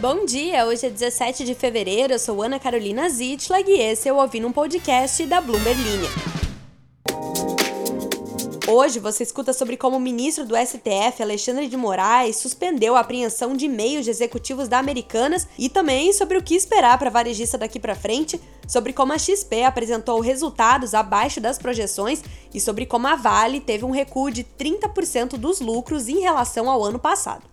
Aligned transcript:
Bom 0.00 0.24
dia, 0.24 0.64
hoje 0.64 0.86
é 0.86 0.88
17 0.88 1.44
de 1.44 1.54
fevereiro, 1.54 2.14
eu 2.14 2.18
sou 2.18 2.42
Ana 2.42 2.58
Carolina 2.58 3.06
Zitlag 3.10 3.70
e 3.70 3.82
esse 3.82 4.08
é 4.08 4.12
o 4.12 4.16
Ouvindo 4.16 4.48
um 4.48 4.52
Podcast 4.52 5.26
da 5.26 5.42
Bloomberg 5.42 5.78
Linha. 5.78 6.08
Hoje 8.66 8.98
você 8.98 9.22
escuta 9.22 9.52
sobre 9.52 9.76
como 9.76 9.98
o 9.98 10.00
ministro 10.00 10.46
do 10.46 10.56
STF, 10.56 11.22
Alexandre 11.22 11.68
de 11.68 11.76
Moraes, 11.76 12.36
suspendeu 12.36 12.96
a 12.96 13.00
apreensão 13.00 13.54
de 13.54 13.66
e-mails 13.66 14.06
de 14.06 14.10
executivos 14.10 14.68
da 14.68 14.78
Americanas 14.78 15.46
e 15.58 15.68
também 15.68 16.14
sobre 16.14 16.38
o 16.38 16.42
que 16.42 16.54
esperar 16.54 16.98
para 16.98 17.10
varejista 17.10 17.58
daqui 17.58 17.78
para 17.78 17.94
frente, 17.94 18.40
sobre 18.66 18.94
como 18.94 19.12
a 19.12 19.18
XP 19.18 19.64
apresentou 19.64 20.18
resultados 20.20 20.94
abaixo 20.94 21.42
das 21.42 21.58
projeções 21.58 22.22
e 22.54 22.58
sobre 22.58 22.86
como 22.86 23.06
a 23.06 23.16
Vale 23.16 23.60
teve 23.60 23.84
um 23.84 23.90
recuo 23.90 24.30
de 24.30 24.44
30% 24.44 25.36
dos 25.36 25.60
lucros 25.60 26.08
em 26.08 26.20
relação 26.20 26.70
ao 26.70 26.82
ano 26.82 26.98
passado. 26.98 27.49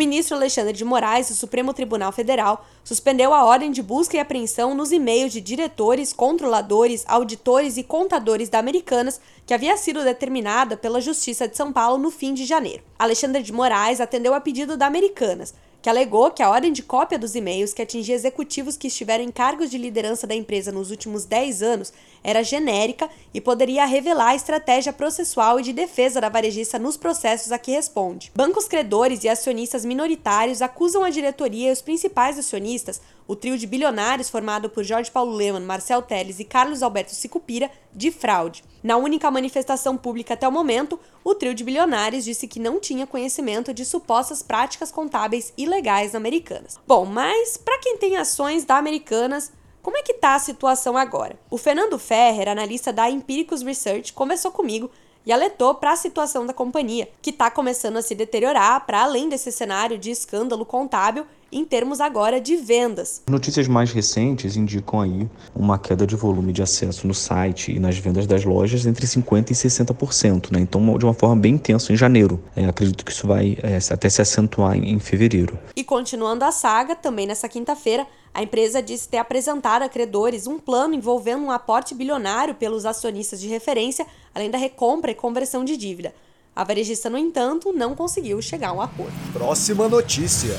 Ministro 0.00 0.34
Alexandre 0.34 0.72
de 0.72 0.82
Moraes, 0.82 1.28
do 1.28 1.34
Supremo 1.34 1.74
Tribunal 1.74 2.10
Federal, 2.10 2.64
suspendeu 2.82 3.34
a 3.34 3.44
ordem 3.44 3.70
de 3.70 3.82
busca 3.82 4.16
e 4.16 4.18
apreensão 4.18 4.74
nos 4.74 4.92
e-mails 4.92 5.30
de 5.30 5.42
diretores, 5.42 6.10
controladores, 6.10 7.04
auditores 7.06 7.76
e 7.76 7.82
contadores 7.82 8.48
da 8.48 8.58
Americanas, 8.58 9.20
que 9.44 9.52
havia 9.52 9.76
sido 9.76 10.02
determinada 10.02 10.74
pela 10.74 11.02
Justiça 11.02 11.46
de 11.46 11.54
São 11.54 11.70
Paulo 11.70 11.98
no 11.98 12.10
fim 12.10 12.32
de 12.32 12.46
janeiro. 12.46 12.82
Alexandre 12.98 13.42
de 13.42 13.52
Moraes 13.52 14.00
atendeu 14.00 14.32
a 14.32 14.40
pedido 14.40 14.74
da 14.74 14.86
Americanas, 14.86 15.52
que 15.82 15.88
alegou 15.88 16.30
que 16.30 16.42
a 16.42 16.50
ordem 16.50 16.72
de 16.72 16.82
cópia 16.82 17.18
dos 17.18 17.34
e-mails 17.34 17.72
que 17.72 17.82
atingia 17.82 18.14
executivos 18.14 18.76
que 18.76 18.88
estiveram 18.88 19.24
em 19.24 19.30
cargos 19.30 19.70
de 19.70 19.78
liderança 19.78 20.26
da 20.26 20.34
empresa 20.34 20.70
nos 20.70 20.90
últimos 20.90 21.24
10 21.24 21.62
anos 21.62 21.92
era 22.22 22.42
genérica 22.42 23.08
e 23.32 23.40
poderia 23.40 23.86
revelar 23.86 24.30
a 24.30 24.34
estratégia 24.34 24.92
processual 24.92 25.58
e 25.58 25.62
de 25.62 25.72
defesa 25.72 26.20
da 26.20 26.28
varejista 26.28 26.78
nos 26.78 26.96
processos 26.96 27.50
a 27.50 27.58
que 27.58 27.70
responde. 27.70 28.30
Bancos 28.34 28.68
credores 28.68 29.24
e 29.24 29.28
acionistas 29.28 29.84
minoritários 29.84 30.60
acusam 30.60 31.02
a 31.02 31.10
diretoria 31.10 31.70
e 31.70 31.72
os 31.72 31.80
principais 31.80 32.38
acionistas, 32.38 33.00
o 33.26 33.34
trio 33.34 33.56
de 33.56 33.66
bilionários 33.66 34.28
formado 34.28 34.68
por 34.68 34.84
Jorge 34.84 35.10
Paulo 35.10 35.32
Leman, 35.32 35.60
Marcel 35.60 36.02
Teles 36.02 36.40
e 36.40 36.44
Carlos 36.44 36.82
Alberto 36.82 37.14
Sicupira, 37.14 37.70
de 37.94 38.10
fraude. 38.10 38.62
Na 38.82 38.96
única 38.96 39.30
manifestação 39.30 39.96
pública 39.96 40.34
até 40.34 40.48
o 40.48 40.52
momento, 40.52 40.98
o 41.22 41.34
trio 41.34 41.54
de 41.54 41.62
bilionários 41.62 42.24
disse 42.24 42.48
que 42.48 42.58
não 42.58 42.80
tinha 42.80 43.06
conhecimento 43.06 43.72
de 43.72 43.84
supostas 43.84 44.42
práticas 44.42 44.90
contábeis 44.90 45.52
ilegais 45.56 45.69
americanas. 46.14 46.78
Bom, 46.86 47.04
mas 47.04 47.56
para 47.56 47.78
quem 47.78 47.96
tem 47.96 48.16
ações 48.16 48.64
da 48.64 48.76
Americanas, 48.76 49.52
como 49.82 49.96
é 49.96 50.02
que 50.02 50.12
está 50.12 50.34
a 50.34 50.38
situação 50.38 50.96
agora? 50.96 51.38
O 51.50 51.56
Fernando 51.56 51.98
Ferrer, 51.98 52.48
analista 52.48 52.92
da 52.92 53.10
Empiricus 53.10 53.62
Research, 53.62 54.12
conversou 54.12 54.50
comigo 54.50 54.90
e 55.24 55.32
alertou 55.32 55.74
para 55.74 55.92
a 55.92 55.96
situação 55.96 56.46
da 56.46 56.52
companhia, 56.52 57.08
que 57.20 57.30
está 57.30 57.50
começando 57.50 57.96
a 57.96 58.02
se 58.02 58.14
deteriorar 58.14 58.84
para 58.86 59.02
além 59.02 59.28
desse 59.28 59.52
cenário 59.52 59.98
de 59.98 60.10
escândalo 60.10 60.64
contábil 60.64 61.26
em 61.52 61.64
termos 61.64 62.00
agora 62.00 62.40
de 62.40 62.56
vendas. 62.56 63.22
Notícias 63.28 63.66
mais 63.66 63.92
recentes 63.92 64.56
indicam 64.56 65.00
aí 65.00 65.28
uma 65.54 65.78
queda 65.78 66.06
de 66.06 66.16
volume 66.16 66.52
de 66.52 66.62
acesso 66.62 67.06
no 67.06 67.14
site 67.14 67.72
e 67.72 67.78
nas 67.78 67.98
vendas 67.98 68.26
das 68.26 68.44
lojas 68.44 68.86
entre 68.86 69.06
50% 69.06 69.50
e 69.50 69.54
60%, 69.54 70.52
né? 70.52 70.60
Então, 70.60 70.98
de 70.98 71.04
uma 71.04 71.14
forma 71.14 71.36
bem 71.36 71.54
intensa 71.54 71.92
em 71.92 71.96
janeiro. 71.96 72.42
É, 72.54 72.66
acredito 72.66 73.04
que 73.04 73.10
isso 73.10 73.26
vai 73.26 73.58
é, 73.62 73.78
até 73.92 74.08
se 74.08 74.22
acentuar 74.22 74.76
em, 74.76 74.92
em 74.92 74.98
fevereiro. 74.98 75.58
E 75.74 75.82
continuando 75.82 76.44
a 76.44 76.52
saga, 76.52 76.94
também 76.94 77.26
nessa 77.26 77.48
quinta-feira, 77.48 78.06
a 78.32 78.42
empresa 78.42 78.82
disse 78.82 79.08
ter 79.08 79.18
apresentado 79.18 79.82
a 79.82 79.88
credores 79.88 80.46
um 80.46 80.58
plano 80.58 80.94
envolvendo 80.94 81.44
um 81.44 81.50
aporte 81.50 81.94
bilionário 81.94 82.54
pelos 82.54 82.86
acionistas 82.86 83.40
de 83.40 83.48
referência, 83.48 84.06
além 84.34 84.50
da 84.50 84.58
recompra 84.58 85.10
e 85.10 85.14
conversão 85.14 85.64
de 85.64 85.76
dívida. 85.76 86.14
A 86.54 86.64
varejista, 86.64 87.08
no 87.08 87.18
entanto, 87.18 87.72
não 87.72 87.94
conseguiu 87.94 88.40
chegar 88.42 88.70
a 88.70 88.72
um 88.72 88.80
acordo. 88.80 89.12
Próxima 89.32 89.88
notícia. 89.88 90.54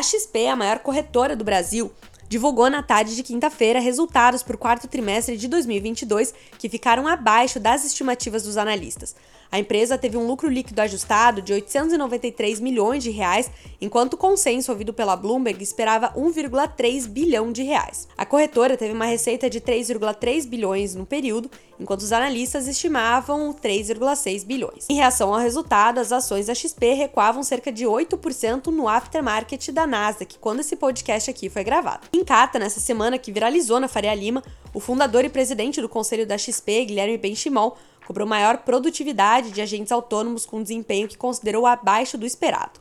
A 0.00 0.02
XP, 0.02 0.46
a 0.48 0.56
maior 0.56 0.78
corretora 0.78 1.36
do 1.36 1.44
Brasil, 1.44 1.92
divulgou 2.26 2.70
na 2.70 2.82
tarde 2.82 3.14
de 3.14 3.22
quinta-feira 3.22 3.78
resultados 3.78 4.42
para 4.42 4.56
o 4.56 4.58
quarto 4.58 4.88
trimestre 4.88 5.36
de 5.36 5.46
2022 5.46 6.32
que 6.58 6.70
ficaram 6.70 7.06
abaixo 7.06 7.60
das 7.60 7.84
estimativas 7.84 8.44
dos 8.44 8.56
analistas. 8.56 9.14
A 9.52 9.58
empresa 9.58 9.98
teve 9.98 10.16
um 10.16 10.26
lucro 10.26 10.48
líquido 10.48 10.80
ajustado 10.80 11.42
de 11.42 11.52
893 11.52 12.60
milhões 12.60 13.02
de 13.02 13.10
reais, 13.10 13.50
enquanto 13.80 14.14
o 14.14 14.16
consenso 14.16 14.70
ouvido 14.70 14.92
pela 14.94 15.16
Bloomberg 15.16 15.60
esperava 15.62 16.12
1,3 16.16 17.08
bilhão 17.08 17.50
de 17.50 17.62
reais. 17.62 18.06
A 18.16 18.24
corretora 18.24 18.76
teve 18.76 18.92
uma 18.92 19.06
receita 19.06 19.50
de 19.50 19.60
3,3 19.60 20.46
bilhões 20.46 20.94
no 20.94 21.04
período, 21.04 21.50
enquanto 21.80 22.02
os 22.02 22.12
analistas 22.12 22.68
estimavam 22.68 23.52
3,6 23.52 24.44
bilhões. 24.44 24.86
Em 24.88 24.94
reação 24.94 25.34
ao 25.34 25.40
resultado, 25.40 25.98
as 25.98 26.12
ações 26.12 26.46
da 26.46 26.54
XP 26.54 26.92
recuavam 26.94 27.42
cerca 27.42 27.72
de 27.72 27.84
8% 27.84 28.66
no 28.66 28.86
aftermarket 28.86 29.70
da 29.72 29.86
Nasdaq, 29.86 30.38
quando 30.38 30.60
esse 30.60 30.76
podcast 30.76 31.28
aqui 31.28 31.48
foi 31.48 31.64
gravado. 31.64 32.06
Em 32.12 32.24
carta 32.24 32.58
nessa 32.58 32.78
semana 32.78 33.18
que 33.18 33.32
viralizou 33.32 33.80
na 33.80 33.88
Faria 33.88 34.14
Lima, 34.14 34.44
o 34.72 34.78
fundador 34.78 35.24
e 35.24 35.28
presidente 35.28 35.80
do 35.80 35.88
conselho 35.88 36.24
da 36.24 36.38
XP, 36.38 36.84
Guilherme 36.84 37.18
Benchimol, 37.18 37.76
cobrou 38.10 38.26
maior 38.26 38.58
produtividade 38.58 39.52
de 39.52 39.62
agentes 39.62 39.92
autônomos 39.92 40.44
com 40.44 40.60
desempenho 40.60 41.06
que 41.06 41.16
considerou 41.16 41.64
abaixo 41.64 42.18
do 42.18 42.26
esperado. 42.26 42.80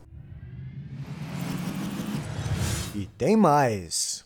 E 2.96 3.06
tem 3.16 3.38
mais. 3.38 4.26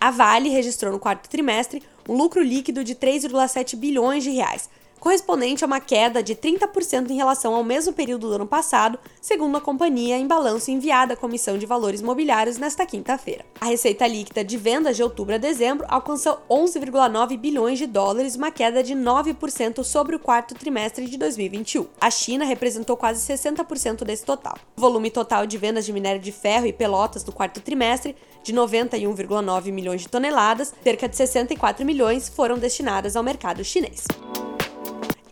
A 0.00 0.12
Vale 0.12 0.50
registrou 0.50 0.92
no 0.92 1.00
quarto 1.00 1.28
trimestre 1.28 1.82
um 2.08 2.14
lucro 2.14 2.40
líquido 2.44 2.84
de 2.84 2.94
3,7 2.94 3.74
bilhões 3.74 4.22
de 4.22 4.30
reais, 4.30 4.70
correspondente 5.02 5.64
a 5.64 5.66
uma 5.66 5.80
queda 5.80 6.22
de 6.22 6.36
30% 6.36 7.10
em 7.10 7.16
relação 7.16 7.56
ao 7.56 7.64
mesmo 7.64 7.92
período 7.92 8.28
do 8.28 8.34
ano 8.34 8.46
passado, 8.46 9.00
segundo 9.20 9.56
a 9.56 9.60
companhia 9.60 10.16
em 10.16 10.28
balanço 10.28 10.70
enviado 10.70 11.12
à 11.12 11.16
Comissão 11.16 11.58
de 11.58 11.66
Valores 11.66 12.00
Mobiliários 12.00 12.56
nesta 12.56 12.86
quinta-feira. 12.86 13.44
A 13.60 13.66
receita 13.66 14.06
líquida 14.06 14.44
de 14.44 14.56
vendas 14.56 14.94
de 14.94 15.02
outubro 15.02 15.34
a 15.34 15.38
dezembro 15.38 15.84
alcançou 15.88 16.40
11,9 16.48 17.36
bilhões 17.36 17.80
de 17.80 17.86
dólares, 17.88 18.36
uma 18.36 18.52
queda 18.52 18.80
de 18.80 18.94
9% 18.94 19.82
sobre 19.82 20.14
o 20.14 20.20
quarto 20.20 20.54
trimestre 20.54 21.04
de 21.06 21.18
2021. 21.18 21.84
A 22.00 22.08
China 22.08 22.44
representou 22.44 22.96
quase 22.96 23.26
60% 23.26 24.04
desse 24.04 24.24
total. 24.24 24.54
O 24.76 24.80
volume 24.80 25.10
total 25.10 25.46
de 25.46 25.58
vendas 25.58 25.84
de 25.84 25.92
minério 25.92 26.20
de 26.20 26.30
ferro 26.30 26.66
e 26.66 26.72
pelotas 26.72 27.24
do 27.24 27.32
quarto 27.32 27.60
trimestre, 27.60 28.14
de 28.44 28.54
91,9 28.54 29.72
milhões 29.72 30.02
de 30.02 30.08
toneladas, 30.08 30.72
cerca 30.84 31.08
de 31.08 31.16
64 31.16 31.84
milhões 31.84 32.28
foram 32.28 32.56
destinadas 32.56 33.16
ao 33.16 33.24
mercado 33.24 33.64
chinês. 33.64 34.04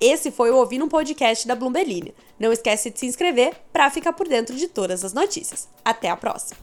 Esse 0.01 0.31
foi 0.31 0.51
o 0.51 0.57
Ouvindo 0.57 0.87
um 0.87 0.89
Podcast 0.89 1.47
da 1.47 1.55
Bloomberg 1.55 2.15
Não 2.39 2.51
esquece 2.53 2.91
de 2.91 2.99
se 2.99 3.07
inscrever 3.07 3.55
para 3.71 3.91
ficar 3.91 4.15
por 4.15 4.27
dentro 4.27 4.57
de 4.57 4.67
todas 4.67 5.05
as 5.05 5.13
notícias. 5.13 5.69
Até 5.85 6.09
a 6.09 6.17
próxima! 6.17 6.61